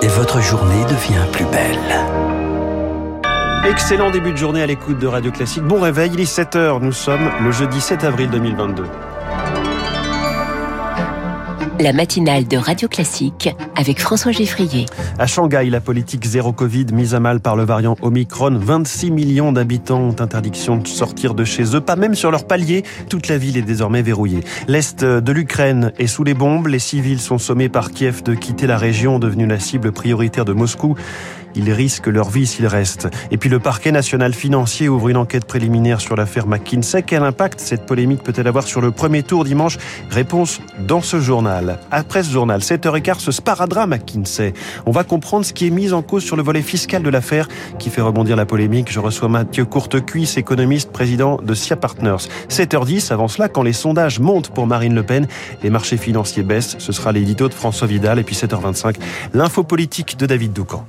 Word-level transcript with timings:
Et 0.00 0.06
votre 0.08 0.40
journée 0.40 0.82
devient 0.84 1.26
plus 1.30 1.44
belle. 1.44 1.78
Excellent 3.68 4.10
début 4.10 4.32
de 4.32 4.38
journée 4.38 4.62
à 4.62 4.66
l'écoute 4.66 4.98
de 4.98 5.06
Radio 5.06 5.30
Classique. 5.30 5.64
Bon 5.64 5.78
réveil, 5.78 6.10
il 6.14 6.20
est 6.20 6.38
7h. 6.38 6.80
Nous 6.80 6.92
sommes 6.92 7.30
le 7.42 7.52
jeudi 7.52 7.82
7 7.82 8.02
avril 8.04 8.30
2022. 8.30 8.84
La 11.84 11.92
matinale 11.92 12.48
de 12.48 12.56
Radio 12.56 12.88
Classique 12.88 13.54
avec 13.76 14.00
François 14.00 14.32
Geffrier. 14.32 14.86
À 15.18 15.26
Shanghai, 15.26 15.68
la 15.68 15.82
politique 15.82 16.24
zéro 16.24 16.54
Covid 16.54 16.86
mise 16.94 17.14
à 17.14 17.20
mal 17.20 17.40
par 17.40 17.56
le 17.56 17.64
variant 17.64 17.94
Omicron. 18.00 18.56
26 18.56 19.10
millions 19.10 19.52
d'habitants 19.52 20.00
ont 20.00 20.16
interdiction 20.18 20.78
de 20.78 20.88
sortir 20.88 21.34
de 21.34 21.44
chez 21.44 21.76
eux, 21.76 21.82
pas 21.82 21.96
même 21.96 22.14
sur 22.14 22.30
leur 22.30 22.46
palier. 22.46 22.84
Toute 23.10 23.28
la 23.28 23.36
ville 23.36 23.58
est 23.58 23.62
désormais 23.62 24.00
verrouillée. 24.00 24.40
L'est 24.66 25.04
de 25.04 25.32
l'Ukraine 25.32 25.92
est 25.98 26.06
sous 26.06 26.24
les 26.24 26.32
bombes. 26.32 26.68
Les 26.68 26.78
civils 26.78 27.20
sont 27.20 27.36
sommés 27.36 27.68
par 27.68 27.90
Kiev 27.90 28.22
de 28.22 28.34
quitter 28.34 28.66
la 28.66 28.78
région 28.78 29.18
devenue 29.18 29.46
la 29.46 29.60
cible 29.60 29.92
prioritaire 29.92 30.46
de 30.46 30.54
Moscou. 30.54 30.96
Ils 31.54 31.72
risquent 31.72 32.06
leur 32.06 32.28
vie 32.30 32.46
s'ils 32.46 32.66
restent. 32.66 33.08
Et 33.30 33.36
puis 33.36 33.48
le 33.48 33.58
parquet 33.58 33.92
national 33.92 34.34
financier 34.34 34.88
ouvre 34.88 35.08
une 35.08 35.16
enquête 35.16 35.44
préliminaire 35.44 36.00
sur 36.00 36.16
l'affaire 36.16 36.46
McKinsey. 36.46 37.02
Quel 37.02 37.22
impact 37.22 37.60
cette 37.60 37.86
polémique 37.86 38.22
peut-elle 38.22 38.48
avoir 38.48 38.66
sur 38.66 38.80
le 38.80 38.90
premier 38.90 39.22
tour 39.22 39.44
dimanche? 39.44 39.78
Réponse 40.10 40.60
dans 40.86 41.00
ce 41.00 41.20
journal. 41.20 41.78
Après 41.90 42.22
ce 42.22 42.30
journal, 42.30 42.60
7h15, 42.60 43.18
ce 43.20 43.32
sparadrap 43.32 43.88
McKinsey. 43.88 44.52
On 44.86 44.90
va 44.90 45.04
comprendre 45.04 45.44
ce 45.44 45.52
qui 45.52 45.66
est 45.66 45.70
mis 45.70 45.92
en 45.92 46.02
cause 46.02 46.24
sur 46.24 46.36
le 46.36 46.42
volet 46.42 46.62
fiscal 46.62 47.02
de 47.02 47.10
l'affaire 47.10 47.48
qui 47.78 47.90
fait 47.90 48.00
rebondir 48.00 48.36
la 48.36 48.46
polémique. 48.46 48.90
Je 48.90 49.00
reçois 49.00 49.28
Mathieu 49.28 49.64
Courtecuisse, 49.64 50.36
économiste, 50.36 50.90
président 50.90 51.36
de 51.42 51.54
SIA 51.54 51.76
Partners. 51.76 52.28
7h10, 52.48 53.12
avant 53.12 53.28
cela, 53.28 53.48
quand 53.48 53.62
les 53.62 53.72
sondages 53.72 54.20
montent 54.20 54.50
pour 54.50 54.66
Marine 54.66 54.94
Le 54.94 55.02
Pen, 55.02 55.26
les 55.62 55.70
marchés 55.70 55.96
financiers 55.96 56.42
baissent. 56.42 56.76
Ce 56.78 56.92
sera 56.92 57.12
l'édito 57.12 57.48
de 57.48 57.54
François 57.54 57.86
Vidal. 57.86 58.18
Et 58.18 58.22
puis 58.22 58.34
7h25, 58.34 58.96
l'info 59.32 59.62
politique 59.62 60.18
de 60.18 60.26
David 60.26 60.52
Doucan. 60.52 60.86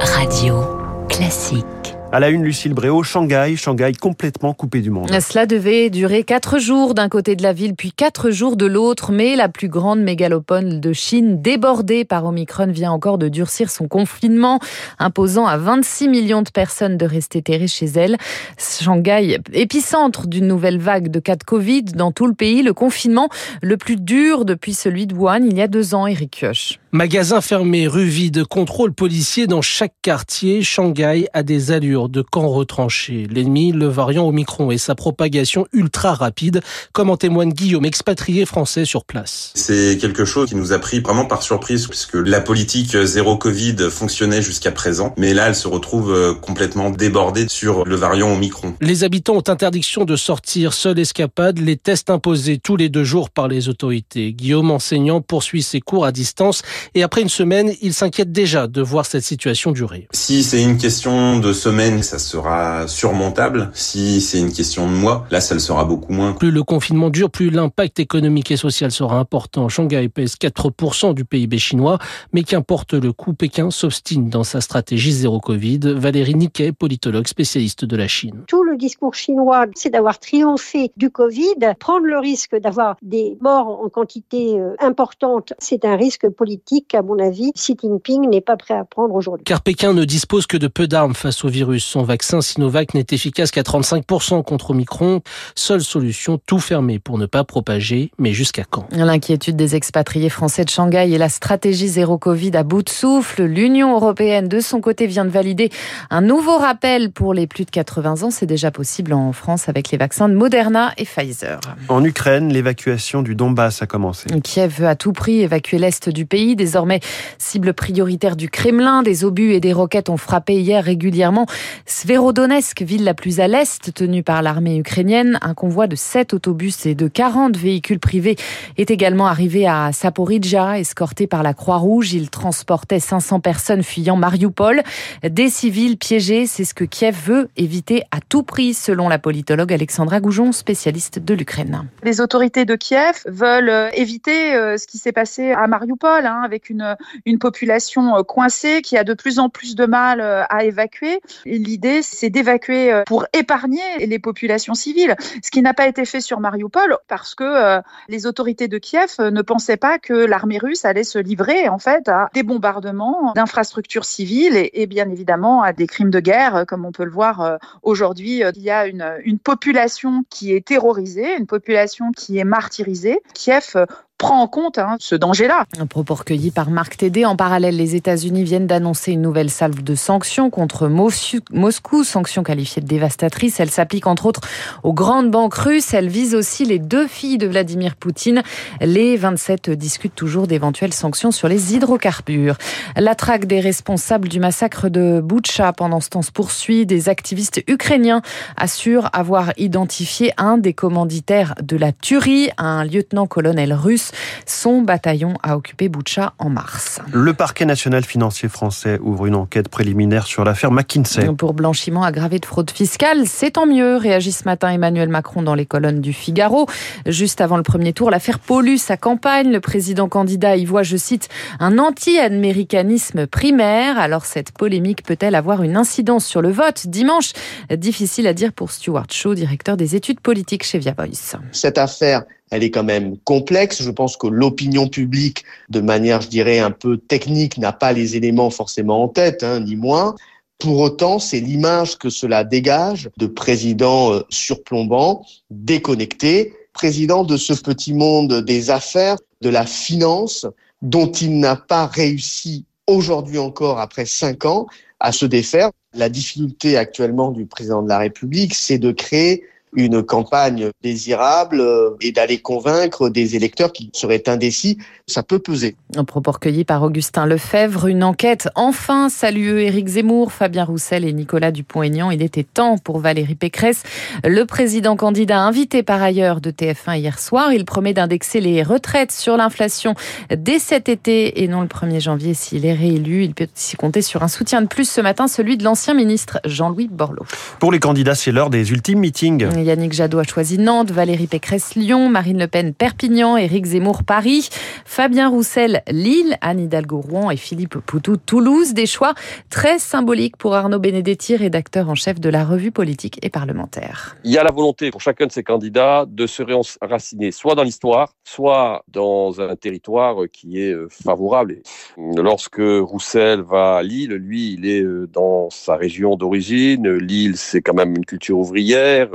Radio 0.00 1.06
Classique. 1.08 1.79
À 2.12 2.18
la 2.18 2.30
une, 2.30 2.42
Lucille 2.42 2.74
Bréau, 2.74 3.04
Shanghai, 3.04 3.54
Shanghai 3.56 3.92
complètement 3.92 4.52
coupé 4.52 4.80
du 4.80 4.90
monde. 4.90 5.12
Cela 5.20 5.46
devait 5.46 5.90
durer 5.90 6.24
quatre 6.24 6.58
jours 6.58 6.94
d'un 6.94 7.08
côté 7.08 7.36
de 7.36 7.42
la 7.44 7.52
ville, 7.52 7.76
puis 7.76 7.92
quatre 7.92 8.32
jours 8.32 8.56
de 8.56 8.66
l'autre, 8.66 9.12
mais 9.12 9.36
la 9.36 9.48
plus 9.48 9.68
grande 9.68 10.00
mégalopole 10.00 10.80
de 10.80 10.92
Chine, 10.92 11.40
débordée 11.40 12.04
par 12.04 12.24
Omicron, 12.24 12.72
vient 12.72 12.90
encore 12.90 13.16
de 13.16 13.28
durcir 13.28 13.70
son 13.70 13.86
confinement, 13.86 14.58
imposant 14.98 15.46
à 15.46 15.56
26 15.56 16.08
millions 16.08 16.42
de 16.42 16.50
personnes 16.50 16.96
de 16.96 17.06
rester 17.06 17.42
terrées 17.42 17.68
chez 17.68 17.86
elle. 17.86 18.16
Shanghai, 18.58 19.38
épicentre 19.52 20.26
d'une 20.26 20.48
nouvelle 20.48 20.80
vague 20.80 21.12
de 21.12 21.20
cas 21.20 21.36
de 21.36 21.44
Covid 21.44 21.84
dans 21.94 22.10
tout 22.10 22.26
le 22.26 22.34
pays, 22.34 22.64
le 22.64 22.74
confinement 22.74 23.28
le 23.62 23.76
plus 23.76 23.94
dur 23.94 24.44
depuis 24.44 24.74
celui 24.74 25.06
de 25.06 25.14
Wuhan 25.14 25.44
il 25.44 25.56
y 25.56 25.62
a 25.62 25.68
deux 25.68 25.94
ans, 25.94 26.08
Eric 26.08 26.40
Kioch. 26.40 26.80
Magasins 26.90 27.40
fermés, 27.40 27.86
rues 27.86 28.02
vides, 28.02 28.42
contrôle 28.42 28.92
policier 28.92 29.46
dans 29.46 29.62
chaque 29.62 29.94
quartier, 30.02 30.62
Shanghai 30.64 31.28
a 31.32 31.44
des 31.44 31.70
allures 31.70 31.99
de 32.08 32.22
camps 32.22 32.48
retranchés. 32.48 33.26
L'ennemi, 33.30 33.72
le 33.72 33.86
variant 33.86 34.26
Omicron 34.26 34.70
et 34.70 34.78
sa 34.78 34.94
propagation 34.94 35.66
ultra 35.72 36.14
rapide, 36.14 36.60
comme 36.92 37.10
en 37.10 37.16
témoigne 37.16 37.52
Guillaume, 37.52 37.84
expatrié 37.84 38.46
français 38.46 38.84
sur 38.84 39.04
place. 39.04 39.52
C'est 39.54 39.98
quelque 40.00 40.24
chose 40.24 40.48
qui 40.48 40.56
nous 40.56 40.72
a 40.72 40.78
pris 40.78 41.00
vraiment 41.00 41.24
par 41.24 41.42
surprise 41.42 41.86
puisque 41.86 42.14
la 42.14 42.40
politique 42.40 42.96
zéro 42.96 43.36
Covid 43.36 43.76
fonctionnait 43.90 44.42
jusqu'à 44.42 44.72
présent, 44.72 45.14
mais 45.16 45.34
là 45.34 45.48
elle 45.48 45.54
se 45.54 45.68
retrouve 45.68 46.12
euh, 46.12 46.34
complètement 46.34 46.90
débordée 46.90 47.46
sur 47.48 47.84
le 47.84 47.96
variant 47.96 48.32
Omicron. 48.32 48.74
Les 48.80 49.04
habitants 49.04 49.36
ont 49.36 49.44
interdiction 49.48 50.04
de 50.04 50.16
sortir, 50.16 50.72
seule 50.72 50.98
escapade, 50.98 51.58
les 51.58 51.76
tests 51.76 52.10
imposés 52.10 52.58
tous 52.58 52.76
les 52.76 52.88
deux 52.88 53.04
jours 53.04 53.30
par 53.30 53.48
les 53.48 53.68
autorités. 53.68 54.32
Guillaume, 54.32 54.70
enseignant, 54.70 55.20
poursuit 55.20 55.62
ses 55.62 55.80
cours 55.80 56.04
à 56.04 56.12
distance 56.12 56.62
et 56.94 57.02
après 57.02 57.22
une 57.22 57.28
semaine, 57.28 57.72
il 57.82 57.92
s'inquiète 57.92 58.32
déjà 58.32 58.66
de 58.66 58.80
voir 58.80 59.06
cette 59.06 59.24
situation 59.24 59.72
durer. 59.72 60.06
Si 60.12 60.42
c'est 60.42 60.62
une 60.62 60.78
question 60.78 61.38
de 61.38 61.52
semaine, 61.52 61.89
ça 62.02 62.18
sera 62.18 62.86
surmontable. 62.86 63.70
Si 63.74 64.20
c'est 64.20 64.38
une 64.38 64.52
question 64.52 64.90
de 64.90 64.94
mois, 64.94 65.26
là, 65.30 65.40
ça 65.40 65.54
le 65.54 65.60
sera 65.60 65.84
beaucoup 65.84 66.12
moins. 66.12 66.32
Plus 66.32 66.50
le 66.50 66.62
confinement 66.62 67.10
dure, 67.10 67.30
plus 67.30 67.50
l'impact 67.50 68.00
économique 68.00 68.50
et 68.50 68.56
social 68.56 68.90
sera 68.90 69.16
important. 69.18 69.68
Shanghai 69.68 70.08
pèse 70.08 70.34
4% 70.34 71.14
du 71.14 71.24
PIB 71.24 71.58
chinois, 71.58 71.98
mais 72.32 72.42
qu'importe 72.42 72.94
le 72.94 73.12
coût, 73.12 73.34
Pékin 73.34 73.70
s'obstine 73.70 74.28
dans 74.28 74.44
sa 74.44 74.60
stratégie 74.60 75.12
zéro 75.12 75.40
Covid. 75.40 75.80
Valérie 75.96 76.34
Niquet, 76.34 76.72
politologue 76.72 77.26
spécialiste 77.26 77.84
de 77.84 77.96
la 77.96 78.08
Chine. 78.08 78.44
Tout 78.46 78.64
le 78.64 78.76
discours 78.76 79.14
chinois, 79.14 79.66
c'est 79.74 79.90
d'avoir 79.90 80.18
triomphé 80.18 80.92
du 80.96 81.10
Covid. 81.10 81.74
Prendre 81.78 82.06
le 82.06 82.18
risque 82.18 82.56
d'avoir 82.56 82.96
des 83.02 83.36
morts 83.40 83.80
en 83.82 83.88
quantité 83.88 84.58
euh, 84.58 84.74
importante, 84.78 85.52
c'est 85.58 85.84
un 85.84 85.96
risque 85.96 86.28
politique 86.28 86.88
qu'à 86.88 87.02
mon 87.02 87.18
avis, 87.18 87.52
Xi 87.52 87.76
Jinping 87.80 88.28
n'est 88.28 88.40
pas 88.40 88.56
prêt 88.56 88.74
à 88.74 88.84
prendre 88.84 89.14
aujourd'hui. 89.14 89.44
Car 89.44 89.62
Pékin 89.62 89.92
ne 89.92 90.04
dispose 90.04 90.46
que 90.46 90.56
de 90.56 90.68
peu 90.68 90.86
d'armes 90.86 91.14
face 91.14 91.44
au 91.44 91.48
virus. 91.48 91.79
Son 91.80 92.02
vaccin 92.02 92.40
Sinovac 92.40 92.94
n'est 92.94 93.06
efficace 93.10 93.50
qu'à 93.50 93.62
35% 93.62 94.42
contre 94.44 94.70
Omicron. 94.70 95.22
Seule 95.54 95.82
solution, 95.82 96.38
tout 96.46 96.58
fermer 96.58 96.98
pour 96.98 97.18
ne 97.18 97.26
pas 97.26 97.44
propager. 97.44 98.10
Mais 98.18 98.32
jusqu'à 98.32 98.64
quand? 98.64 98.86
L'inquiétude 98.92 99.56
des 99.56 99.74
expatriés 99.76 100.28
français 100.28 100.64
de 100.64 100.70
Shanghai 100.70 101.10
et 101.12 101.18
la 101.18 101.28
stratégie 101.28 101.88
zéro 101.88 102.18
Covid 102.18 102.52
à 102.56 102.62
bout 102.62 102.82
de 102.82 102.88
souffle. 102.88 103.42
L'Union 103.44 103.94
européenne, 103.94 104.48
de 104.48 104.60
son 104.60 104.80
côté, 104.80 105.06
vient 105.06 105.24
de 105.24 105.30
valider 105.30 105.70
un 106.10 106.20
nouveau 106.20 106.58
rappel 106.58 107.10
pour 107.10 107.34
les 107.34 107.46
plus 107.46 107.64
de 107.64 107.70
80 107.70 108.22
ans. 108.22 108.30
C'est 108.30 108.46
déjà 108.46 108.70
possible 108.70 109.12
en 109.12 109.32
France 109.32 109.68
avec 109.68 109.90
les 109.90 109.98
vaccins 109.98 110.28
de 110.28 110.34
Moderna 110.34 110.92
et 110.96 111.04
Pfizer. 111.04 111.60
En 111.88 112.04
Ukraine, 112.04 112.52
l'évacuation 112.52 113.22
du 113.22 113.34
Donbass 113.34 113.82
a 113.82 113.86
commencé. 113.86 114.28
Kiev 114.42 114.80
veut 114.80 114.86
à 114.86 114.96
tout 114.96 115.12
prix 115.12 115.40
évacuer 115.40 115.78
l'est 115.78 116.08
du 116.08 116.26
pays 116.26 116.56
désormais 116.56 117.00
cible 117.38 117.74
prioritaire 117.74 118.36
du 118.36 118.48
Kremlin. 118.48 119.02
Des 119.02 119.24
obus 119.24 119.52
et 119.52 119.60
des 119.60 119.72
roquettes 119.72 120.08
ont 120.08 120.16
frappé 120.16 120.60
hier 120.60 120.84
régulièrement 120.84 121.46
Sverodonetsk, 121.86 122.82
ville 122.82 123.04
la 123.04 123.14
plus 123.14 123.40
à 123.40 123.48
l'est, 123.48 123.92
tenue 123.94 124.22
par 124.22 124.42
l'armée 124.42 124.76
ukrainienne. 124.78 125.38
Un 125.42 125.54
convoi 125.54 125.86
de 125.86 125.96
7 125.96 126.34
autobus 126.34 126.86
et 126.86 126.94
de 126.94 127.08
40 127.08 127.56
véhicules 127.56 127.98
privés 127.98 128.36
est 128.78 128.90
également 128.90 129.26
arrivé 129.26 129.66
à 129.66 129.92
Saporidja, 129.92 130.78
escorté 130.78 131.26
par 131.26 131.42
la 131.42 131.54
Croix-Rouge. 131.54 132.12
Il 132.12 132.30
transportait 132.30 133.00
500 133.00 133.40
personnes 133.40 133.82
fuyant 133.82 134.16
Mariupol. 134.16 134.82
Des 135.22 135.48
civils 135.48 135.96
piégés, 135.96 136.46
c'est 136.46 136.64
ce 136.64 136.74
que 136.74 136.84
Kiev 136.84 137.16
veut 137.24 137.48
éviter 137.56 138.02
à 138.10 138.20
tout 138.20 138.42
prix, 138.42 138.74
selon 138.74 139.08
la 139.08 139.18
politologue 139.18 139.72
Alexandra 139.72 140.20
Goujon, 140.20 140.52
spécialiste 140.52 141.18
de 141.18 141.34
l'Ukraine. 141.34 141.88
Les 142.02 142.20
autorités 142.20 142.64
de 142.64 142.76
Kiev 142.76 143.22
veulent 143.26 143.68
euh, 143.68 143.90
éviter 143.92 144.54
euh, 144.54 144.76
ce 144.76 144.86
qui 144.86 144.98
s'est 144.98 145.12
passé 145.12 145.52
à 145.52 145.66
Mariupol, 145.66 146.26
hein, 146.26 146.42
avec 146.44 146.70
une, 146.70 146.96
population 147.38 148.16
euh, 148.16 148.22
coincée 148.22 148.82
qui 148.82 148.96
a 148.96 149.04
de 149.04 149.14
plus 149.14 149.38
en 149.38 149.48
plus 149.48 149.74
de 149.74 149.86
mal 149.86 150.20
à 150.20 150.64
évacuer. 150.64 151.20
L'idée, 151.60 152.02
c'est 152.02 152.30
d'évacuer 152.30 152.92
euh, 152.92 153.02
pour 153.06 153.26
épargner 153.32 153.80
les 153.98 154.18
populations 154.18 154.74
civiles, 154.74 155.14
ce 155.42 155.50
qui 155.50 155.62
n'a 155.62 155.74
pas 155.74 155.86
été 155.86 156.04
fait 156.04 156.20
sur 156.20 156.40
Mariupol 156.40 156.96
parce 157.08 157.34
que 157.34 157.80
les 158.08 158.26
autorités 158.26 158.68
de 158.68 158.78
Kiev 158.78 159.16
ne 159.18 159.42
pensaient 159.42 159.76
pas 159.76 159.98
que 159.98 160.12
l'armée 160.12 160.58
russe 160.58 160.84
allait 160.84 161.04
se 161.04 161.18
livrer 161.18 161.68
en 161.68 161.78
fait 161.78 162.08
à 162.08 162.28
des 162.34 162.42
bombardements 162.42 163.32
d'infrastructures 163.34 164.04
civiles 164.04 164.56
et, 164.56 164.70
et, 164.74 164.86
bien 164.86 165.08
évidemment 165.10 165.62
à 165.62 165.72
des 165.72 165.86
crimes 165.86 166.10
de 166.10 166.20
guerre, 166.20 166.64
comme 166.66 166.84
on 166.84 166.92
peut 166.92 167.04
le 167.04 167.10
voir 167.10 167.58
aujourd'hui. 167.82 168.42
Il 168.54 168.62
y 168.62 168.70
a 168.70 168.86
une, 168.86 169.14
une 169.24 169.38
population 169.38 170.24
qui 170.30 170.54
est 170.54 170.64
terrorisée, 170.66 171.36
une 171.36 171.46
population 171.46 172.12
qui 172.12 172.38
est 172.38 172.44
martyrisée. 172.44 173.20
Kiev 173.34 173.76
prend 174.20 174.42
en 174.42 174.46
compte 174.46 174.76
hein, 174.76 174.96
ce 175.00 175.14
danger-là. 175.14 175.64
Un 175.78 175.86
propos 175.86 176.14
recueilli 176.14 176.50
par 176.50 176.70
Marc 176.70 176.98
Tédé. 176.98 177.24
En 177.24 177.36
parallèle, 177.36 177.76
les 177.76 177.96
États-Unis 177.96 178.44
viennent 178.44 178.66
d'annoncer 178.66 179.12
une 179.12 179.22
nouvelle 179.22 179.48
salve 179.48 179.82
de 179.82 179.94
sanctions 179.94 180.50
contre 180.50 180.88
Moscou, 180.88 182.04
sanctions 182.04 182.42
qualifiées 182.42 182.82
de 182.82 182.86
dévastatrices. 182.86 183.58
Elles 183.60 183.70
s'appliquent 183.70 184.06
entre 184.06 184.26
autres 184.26 184.42
aux 184.82 184.92
grandes 184.92 185.30
banques 185.30 185.54
russes. 185.54 185.94
Elles 185.94 186.10
visent 186.10 186.34
aussi 186.34 186.66
les 186.66 186.78
deux 186.78 187.06
filles 187.06 187.38
de 187.38 187.46
Vladimir 187.46 187.96
Poutine. 187.96 188.42
Les 188.82 189.16
27 189.16 189.70
discutent 189.70 190.14
toujours 190.14 190.46
d'éventuelles 190.46 190.92
sanctions 190.92 191.30
sur 191.30 191.48
les 191.48 191.74
hydrocarbures. 191.74 192.58
La 192.96 193.14
traque 193.14 193.46
des 193.46 193.60
responsables 193.60 194.28
du 194.28 194.38
massacre 194.38 194.90
de 194.90 195.22
Boutcha 195.22 195.72
pendant 195.72 196.00
ce 196.00 196.10
temps 196.10 196.22
se 196.22 196.30
poursuit. 196.30 196.84
Des 196.84 197.08
activistes 197.08 197.62
ukrainiens 197.68 198.20
assurent 198.58 199.08
avoir 199.14 199.52
identifié 199.56 200.34
un 200.36 200.58
des 200.58 200.74
commanditaires 200.74 201.54
de 201.62 201.78
la 201.78 201.92
tuerie, 201.92 202.50
un 202.58 202.84
lieutenant-colonel 202.84 203.72
russe 203.72 204.09
son 204.46 204.82
bataillon 204.82 205.34
a 205.42 205.56
occupé 205.56 205.88
Boucha 205.88 206.34
en 206.38 206.50
mars. 206.50 207.00
Le 207.12 207.32
parquet 207.34 207.64
national 207.64 208.04
financier 208.04 208.48
français 208.48 208.98
ouvre 209.02 209.26
une 209.26 209.34
enquête 209.34 209.68
préliminaire 209.68 210.26
sur 210.26 210.44
l'affaire 210.44 210.70
McKinsey. 210.70 211.30
Pour 211.36 211.54
blanchiment 211.54 212.02
aggravé 212.02 212.38
de 212.38 212.46
fraude 212.46 212.70
fiscale, 212.70 213.26
c'est 213.26 213.52
tant 213.52 213.66
mieux, 213.66 213.96
réagit 213.96 214.32
ce 214.32 214.44
matin 214.44 214.70
Emmanuel 214.70 215.08
Macron 215.08 215.42
dans 215.42 215.54
les 215.54 215.66
colonnes 215.66 216.00
du 216.00 216.12
Figaro. 216.12 216.66
Juste 217.06 217.40
avant 217.40 217.56
le 217.56 217.62
premier 217.62 217.92
tour, 217.92 218.10
l'affaire 218.10 218.38
pollue 218.38 218.76
sa 218.76 218.96
campagne. 218.96 219.50
Le 219.50 219.60
président 219.60 220.08
candidat 220.08 220.56
y 220.56 220.64
voit, 220.64 220.82
je 220.82 220.96
cite, 220.96 221.28
un 221.58 221.78
anti-américanisme 221.78 223.26
primaire. 223.26 223.98
Alors 223.98 224.24
cette 224.24 224.52
polémique 224.52 225.02
peut-elle 225.02 225.34
avoir 225.34 225.62
une 225.62 225.76
incidence 225.76 226.24
sur 226.24 226.42
le 226.42 226.50
vote 226.50 226.86
dimanche? 226.86 227.32
Difficile 227.70 228.26
à 228.26 228.32
dire 228.32 228.52
pour 228.52 228.70
Stuart 228.70 229.06
Shaw, 229.10 229.34
directeur 229.34 229.76
des 229.76 229.96
études 229.96 230.20
politiques 230.20 230.64
chez 230.64 230.78
Via 230.78 230.94
Voice. 230.96 231.36
Cette 231.52 231.78
affaire 231.78 232.24
elle 232.50 232.64
est 232.64 232.70
quand 232.70 232.84
même 232.84 233.16
complexe. 233.18 233.82
Je 233.82 233.90
pense 233.90 234.16
que 234.16 234.26
l'opinion 234.26 234.88
publique, 234.88 235.44
de 235.68 235.80
manière, 235.80 236.20
je 236.20 236.28
dirais, 236.28 236.58
un 236.58 236.70
peu 236.70 236.98
technique, 236.98 237.58
n'a 237.58 237.72
pas 237.72 237.92
les 237.92 238.16
éléments 238.16 238.50
forcément 238.50 239.02
en 239.04 239.08
tête, 239.08 239.42
hein, 239.42 239.60
ni 239.60 239.76
moins. 239.76 240.14
Pour 240.58 240.80
autant, 240.80 241.18
c'est 241.18 241.40
l'image 241.40 241.96
que 241.96 242.10
cela 242.10 242.44
dégage 242.44 243.08
de 243.16 243.26
président 243.26 244.12
euh, 244.12 244.22
surplombant, 244.28 245.24
déconnecté, 245.50 246.52
président 246.74 247.24
de 247.24 247.36
ce 247.36 247.54
petit 247.54 247.94
monde 247.94 248.42
des 248.44 248.70
affaires, 248.70 249.16
de 249.40 249.48
la 249.48 249.64
finance, 249.64 250.46
dont 250.82 251.10
il 251.10 251.40
n'a 251.40 251.56
pas 251.56 251.86
réussi 251.86 252.66
aujourd'hui 252.86 253.38
encore, 253.38 253.78
après 253.78 254.04
cinq 254.04 254.44
ans, 254.44 254.66
à 254.98 255.12
se 255.12 255.24
défaire. 255.24 255.70
La 255.94 256.08
difficulté 256.08 256.76
actuellement 256.76 257.30
du 257.30 257.46
président 257.46 257.82
de 257.82 257.88
la 257.88 257.98
République, 257.98 258.54
c'est 258.54 258.78
de 258.78 258.92
créer 258.92 259.44
une 259.74 260.02
campagne 260.02 260.70
désirable 260.82 261.60
euh, 261.60 261.90
et 262.00 262.12
d'aller 262.12 262.38
convaincre 262.38 263.08
des 263.08 263.36
électeurs 263.36 263.72
qui 263.72 263.90
seraient 263.92 264.28
indécis, 264.28 264.78
ça 265.06 265.22
peut 265.22 265.38
peser. 265.38 265.76
Un 265.96 266.04
propos 266.04 266.32
recueilli 266.32 266.64
par 266.64 266.82
Augustin 266.82 267.26
Lefebvre, 267.26 267.86
une 267.86 268.02
enquête 268.02 268.48
enfin 268.54 269.08
salueux 269.08 269.60
Éric 269.60 269.88
Zemmour, 269.88 270.32
Fabien 270.32 270.64
Roussel 270.64 271.04
et 271.04 271.12
Nicolas 271.12 271.52
Dupont-Aignan. 271.52 272.10
Il 272.10 272.22
était 272.22 272.44
temps 272.44 272.78
pour 272.78 272.98
Valérie 272.98 273.34
Pécresse. 273.34 273.82
Le 274.24 274.44
président 274.44 274.96
candidat 274.96 275.40
invité 275.40 275.82
par 275.82 276.02
ailleurs 276.02 276.40
de 276.40 276.50
TF1 276.50 276.98
hier 276.98 277.18
soir, 277.18 277.52
il 277.52 277.64
promet 277.64 277.94
d'indexer 277.94 278.40
les 278.40 278.62
retraites 278.62 279.12
sur 279.12 279.36
l'inflation 279.36 279.94
dès 280.34 280.58
cet 280.58 280.88
été 280.88 281.42
et 281.42 281.48
non 281.48 281.60
le 281.60 281.66
1er 281.66 282.00
janvier 282.00 282.34
s'il 282.34 282.66
est 282.66 282.74
réélu. 282.74 283.24
Il 283.24 283.34
peut 283.34 283.48
aussi 283.54 283.76
compter 283.76 284.02
sur 284.02 284.22
un 284.22 284.28
soutien 284.28 284.62
de 284.62 284.66
plus 284.66 284.88
ce 284.88 285.00
matin, 285.00 285.28
celui 285.28 285.56
de 285.56 285.64
l'ancien 285.64 285.94
ministre 285.94 286.40
Jean-Louis 286.44 286.88
Borloo. 286.90 287.24
Pour 287.58 287.72
les 287.72 287.80
candidats, 287.80 288.14
c'est 288.14 288.32
l'heure 288.32 288.50
des 288.50 288.72
ultimes 288.72 289.00
meetings. 289.00 289.46
Yannick 289.62 289.92
Jadot 289.92 290.18
a 290.18 290.24
choisi 290.24 290.58
Nantes, 290.58 290.90
Valérie 290.90 291.26
Pécresse 291.26 291.74
Lyon, 291.74 292.08
Marine 292.08 292.38
Le 292.38 292.46
Pen 292.46 292.74
Perpignan, 292.74 293.36
Éric 293.36 293.66
Zemmour 293.66 294.04
Paris, 294.04 294.48
Fabien 294.84 295.28
Roussel 295.28 295.82
Lille, 295.88 296.36
Anne 296.40 296.60
Hidalgo 296.60 297.00
Rouen 297.00 297.30
et 297.30 297.36
Philippe 297.36 297.78
Poutou 297.78 298.16
Toulouse. 298.16 298.74
Des 298.74 298.86
choix 298.86 299.14
très 299.50 299.78
symboliques 299.78 300.36
pour 300.36 300.54
Arnaud 300.54 300.78
Benedetti, 300.78 301.36
rédacteur 301.36 301.88
en 301.88 301.94
chef 301.94 302.20
de 302.20 302.28
la 302.28 302.44
revue 302.44 302.70
politique 302.70 303.18
et 303.22 303.30
parlementaire. 303.30 304.16
Il 304.24 304.32
y 304.32 304.38
a 304.38 304.44
la 304.44 304.52
volonté 304.52 304.90
pour 304.90 305.00
chacun 305.00 305.26
de 305.26 305.32
ces 305.32 305.42
candidats 305.42 306.04
de 306.08 306.26
se 306.26 306.42
réenraciner 306.42 307.32
soit 307.32 307.54
dans 307.54 307.62
l'histoire, 307.62 308.14
soit 308.24 308.84
dans 308.88 309.40
un 309.40 309.56
territoire 309.56 310.16
qui 310.32 310.60
est 310.60 310.72
euh, 310.72 310.88
favorable. 310.90 311.62
Lorsque 311.96 312.60
Roussel 312.60 313.40
va 313.42 313.76
à 313.76 313.82
Lille, 313.82 314.12
lui, 314.12 314.52
il 314.54 314.66
est 314.66 314.82
euh, 314.82 315.08
dans 315.12 315.50
sa 315.50 315.76
région 315.76 316.16
d'origine. 316.16 316.88
Lille, 316.96 317.36
c'est 317.36 317.62
quand 317.62 317.74
même 317.74 317.96
une 317.96 318.04
culture 318.04 318.38
ouvrière. 318.38 319.08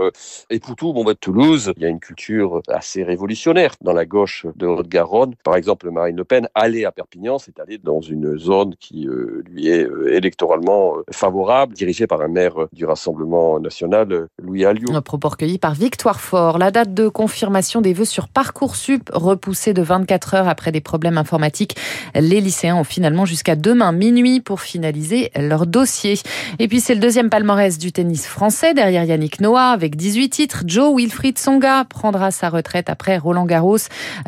Et 0.50 0.60
Poutou, 0.60 0.94
bon, 0.94 1.04
bah, 1.04 1.14
Toulouse, 1.16 1.74
il 1.78 1.84
y 1.84 1.86
a 1.86 1.90
une 1.90 2.00
culture 2.00 2.62
assez 2.68 3.04
révolutionnaire 3.04 3.74
dans 3.82 3.94
la 3.94 4.06
gauche 4.06 4.46
de 4.56 4.66
Haute-Garonne. 4.66 5.36
Par 5.44 5.56
exemple, 5.56 5.90
Marine 5.92 6.16
Le 6.16 6.24
Pen, 6.24 6.48
aller 6.56 6.86
à 6.86 6.92
Perpignan, 6.92 7.38
c'est 7.38 7.60
aller 7.60 7.78
dans 7.78 8.02
une 8.02 8.38
zone 8.38 8.76
qui 8.80 9.08
euh, 9.08 9.44
lui 9.46 9.68
est 9.68 9.86
euh, 9.86 10.16
électoralement 10.16 10.98
euh, 10.98 11.04
favorable, 11.12 11.74
dirigée 11.74 12.08
par 12.08 12.22
un 12.22 12.28
maire 12.28 12.56
du 12.74 12.86
Rassemblement 12.86 13.60
national, 13.60 14.28
Louis 14.42 14.66
Alliot. 14.66 14.94
Un 14.94 15.02
propos 15.02 15.30
recueilli 15.30 15.58
par 15.58 15.74
Victoire 15.74 16.20
Fort. 16.20 16.58
La 16.58 16.72
date 16.72 16.94
de 16.94 17.08
confirmation 17.08 17.82
des 17.82 17.94
vœux 17.94 18.06
sur 18.06 18.28
Parcoursup 18.28 19.10
repoussée 19.14 19.74
de 19.74 19.82
24 19.82 20.34
heures 20.36 20.48
après 20.48 20.72
des 20.72 20.82
problèmes 20.82 21.18
informatiques. 21.18 21.76
Les 22.14 22.42
lycéens 22.42 22.76
ont 22.76 22.84
finalement 22.84 23.26
jusqu'à 23.26 23.56
demain 23.56 23.92
minuit 23.92 24.40
pour 24.40 24.62
finaliser 24.62 25.32
leur 25.36 25.66
dossier. 25.66 26.16
Et 26.60 26.68
puis 26.68 26.80
c'est 26.80 26.94
le 26.94 27.02
deuxième 27.02 27.30
palmarès 27.30 27.78
du 27.78 27.92
tennis 27.92 28.28
français 28.28 28.74
derrière 28.74 29.04
Yannick 29.04 29.42
Noah 29.42 29.70
avec 29.70 29.96
18 30.26 30.30
titres. 30.30 30.64
Joe 30.66 30.96
Wilfried 30.96 31.38
Songa 31.38 31.86
prendra 31.86 32.32
sa 32.32 32.50
retraite 32.50 32.90
après 32.90 33.18
Roland 33.18 33.46
Garros. 33.46 33.78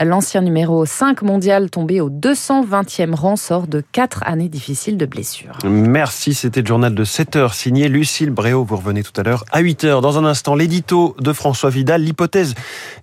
L'ancien 0.01 0.41
numéro 0.41 0.85
5 0.85 1.21
mondial 1.21 1.69
tombé 1.69 2.01
au 2.01 2.09
220e 2.09 3.15
rang 3.15 3.35
sort 3.35 3.67
de 3.67 3.83
4 3.91 4.23
années 4.25 4.49
difficiles 4.49 4.97
de 4.97 5.05
blessures. 5.05 5.57
Merci, 5.65 6.33
c'était 6.33 6.61
le 6.61 6.67
journal 6.67 6.93
de 6.93 7.03
7 7.03 7.35
heures 7.35 7.53
signé 7.53 7.87
Lucille 7.87 8.29
Bréau. 8.29 8.63
Vous 8.63 8.77
revenez 8.77 9.03
tout 9.03 9.13
à 9.19 9.23
l'heure 9.23 9.43
à 9.51 9.59
8 9.59 9.83
heures. 9.85 10.01
Dans 10.01 10.17
un 10.17 10.25
instant, 10.25 10.55
l'édito 10.55 11.15
de 11.19 11.33
François 11.33 11.69
Vidal. 11.69 12.01
L'hypothèse 12.01 12.53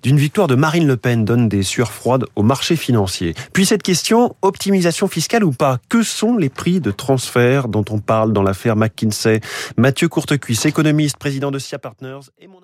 d'une 0.02 0.18
victoire 0.18 0.46
de 0.46 0.54
Marine 0.54 0.86
Le 0.86 0.96
Pen 0.96 1.24
donne 1.24 1.48
des 1.48 1.62
sueurs 1.62 1.92
froides 1.92 2.24
au 2.36 2.42
marché 2.42 2.76
financier. 2.76 3.34
Puis 3.52 3.66
cette 3.66 3.82
question, 3.82 4.36
optimisation 4.42 5.08
fiscale 5.08 5.44
ou 5.44 5.52
pas? 5.52 5.78
Que 5.88 6.02
sont 6.02 6.36
les 6.36 6.48
prix 6.48 6.80
de 6.80 6.90
transfert 6.90 7.68
dont 7.68 7.84
on 7.90 7.98
parle 7.98 8.32
dans 8.32 8.42
l'affaire 8.42 8.76
McKinsey? 8.76 9.40
Mathieu 9.76 10.08
Courtecuisse, 10.08 10.66
économiste, 10.66 11.16
président 11.16 11.50
de 11.50 11.58
SIA 11.58 11.78
Partners 11.78 12.30
et 12.40 12.46
mon 12.46 12.63